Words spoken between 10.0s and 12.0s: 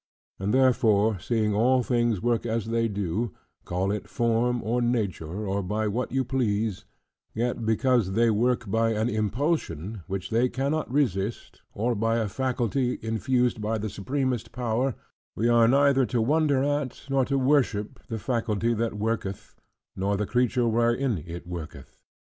which they cannot resist, or